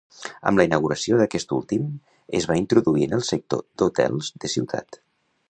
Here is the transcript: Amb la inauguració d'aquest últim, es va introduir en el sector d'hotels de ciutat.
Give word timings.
Amb 0.51 0.59
la 0.59 0.63
inauguració 0.69 1.19
d'aquest 1.19 1.53
últim, 1.57 1.83
es 2.41 2.49
va 2.53 2.57
introduir 2.63 3.07
en 3.11 3.15
el 3.19 3.23
sector 3.29 3.63
d'hotels 3.83 4.35
de 4.47 4.53
ciutat. 4.57 5.01